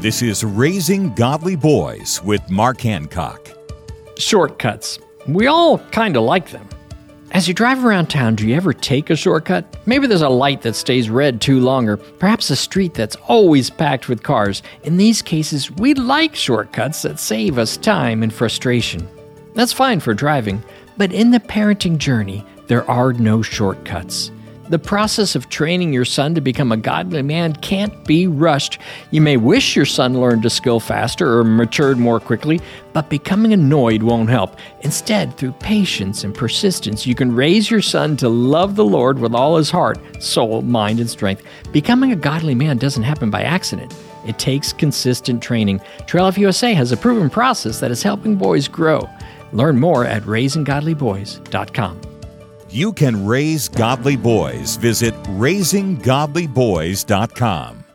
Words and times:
This 0.00 0.22
is 0.22 0.44
Raising 0.44 1.12
Godly 1.14 1.56
Boys 1.56 2.22
with 2.22 2.48
Mark 2.48 2.82
Hancock. 2.82 3.50
Shortcuts. 4.16 5.00
We 5.26 5.48
all 5.48 5.78
kind 5.90 6.16
of 6.16 6.22
like 6.22 6.50
them. 6.50 6.68
As 7.32 7.48
you 7.48 7.52
drive 7.52 7.84
around 7.84 8.06
town, 8.06 8.36
do 8.36 8.46
you 8.46 8.54
ever 8.54 8.72
take 8.72 9.10
a 9.10 9.16
shortcut? 9.16 9.76
Maybe 9.86 10.06
there's 10.06 10.22
a 10.22 10.28
light 10.28 10.62
that 10.62 10.76
stays 10.76 11.10
red 11.10 11.40
too 11.40 11.58
long, 11.58 11.88
or 11.88 11.96
perhaps 11.96 12.48
a 12.50 12.54
street 12.54 12.94
that's 12.94 13.16
always 13.26 13.70
packed 13.70 14.08
with 14.08 14.22
cars. 14.22 14.62
In 14.84 14.98
these 14.98 15.20
cases, 15.20 15.68
we 15.68 15.94
like 15.94 16.36
shortcuts 16.36 17.02
that 17.02 17.18
save 17.18 17.58
us 17.58 17.76
time 17.76 18.22
and 18.22 18.32
frustration. 18.32 19.08
That's 19.54 19.72
fine 19.72 19.98
for 19.98 20.14
driving, 20.14 20.62
but 20.96 21.12
in 21.12 21.32
the 21.32 21.40
parenting 21.40 21.98
journey, 21.98 22.46
there 22.68 22.88
are 22.88 23.14
no 23.14 23.42
shortcuts. 23.42 24.30
The 24.68 24.78
process 24.78 25.34
of 25.34 25.48
training 25.48 25.94
your 25.94 26.04
son 26.04 26.34
to 26.34 26.42
become 26.42 26.72
a 26.72 26.76
godly 26.76 27.22
man 27.22 27.54
can't 27.54 28.04
be 28.04 28.26
rushed. 28.26 28.78
You 29.10 29.22
may 29.22 29.38
wish 29.38 29.74
your 29.74 29.86
son 29.86 30.20
learned 30.20 30.44
a 30.44 30.50
skill 30.50 30.78
faster 30.78 31.38
or 31.38 31.44
matured 31.44 31.96
more 31.96 32.20
quickly, 32.20 32.60
but 32.92 33.08
becoming 33.08 33.54
annoyed 33.54 34.02
won't 34.02 34.28
help. 34.28 34.56
Instead, 34.82 35.34
through 35.36 35.52
patience 35.52 36.22
and 36.22 36.34
persistence, 36.34 37.06
you 37.06 37.14
can 37.14 37.34
raise 37.34 37.70
your 37.70 37.80
son 37.80 38.14
to 38.18 38.28
love 38.28 38.76
the 38.76 38.84
Lord 38.84 39.18
with 39.18 39.34
all 39.34 39.56
his 39.56 39.70
heart, 39.70 39.98
soul, 40.22 40.60
mind, 40.60 41.00
and 41.00 41.08
strength. 41.08 41.42
Becoming 41.72 42.12
a 42.12 42.16
godly 42.16 42.54
man 42.54 42.76
doesn't 42.76 43.04
happen 43.04 43.30
by 43.30 43.44
accident. 43.44 43.94
It 44.26 44.38
takes 44.38 44.74
consistent 44.74 45.42
training. 45.42 45.80
Trail 46.06 46.24
Life 46.24 46.36
USA 46.36 46.74
has 46.74 46.92
a 46.92 46.96
proven 46.98 47.30
process 47.30 47.80
that 47.80 47.90
is 47.90 48.02
helping 48.02 48.36
boys 48.36 48.68
grow. 48.68 49.08
Learn 49.52 49.80
more 49.80 50.04
at 50.04 50.24
raisinggodlyboys.com. 50.24 52.17
You 52.70 52.92
can 52.92 53.26
raise 53.26 53.68
godly 53.68 54.16
boys. 54.16 54.76
Visit 54.76 55.14
raisinggodlyboys.com. 55.24 57.87